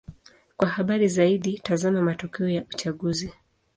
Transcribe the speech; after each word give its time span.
Kwa 0.57 0.67
habari 0.69 1.07
zaidi: 1.07 1.59
tazama 1.63 2.01
matokeo 2.01 2.49
ya 2.49 2.63
uchaguzi. 2.73 3.33